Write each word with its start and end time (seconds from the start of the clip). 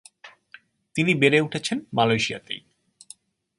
তিনি 0.95 1.11
বেড়ে 1.13 1.39
উঠেছেন 1.41 1.77
মালয়েশিয়াতেই। 1.93 2.61